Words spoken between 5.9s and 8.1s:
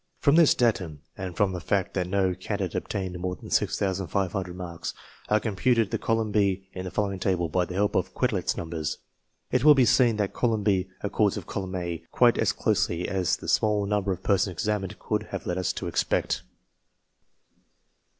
the column B in the following table, by the help